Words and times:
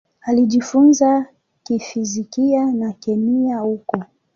Alijifunza 0.21 1.25
fizikia 1.79 2.71
na 2.71 2.93
kemia 2.93 3.57
huko. 3.59 4.03